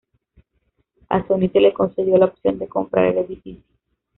A 1.09 1.23
Sony 1.27 1.47
se 1.53 1.59
le 1.59 1.73
concedió 1.73 2.17
la 2.17 2.25
opción 2.25 2.57
de 2.57 2.67
comprar 2.67 3.05
el 3.05 3.19
edificio. 3.19 3.61